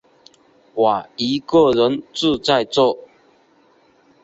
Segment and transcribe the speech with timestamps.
[0.73, 2.97] 我一个人住在这